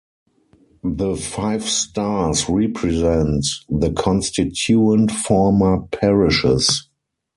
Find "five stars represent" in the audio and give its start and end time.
1.15-3.45